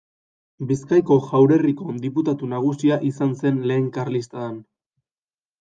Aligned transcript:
Bizkaiko 0.71 1.17
Jaurerriko 1.25 1.93
Diputatu 2.05 2.49
Nagusia 2.55 2.99
izan 3.11 3.39
zen 3.43 3.63
Lehen 3.73 3.87
Karlistadan. 3.99 4.61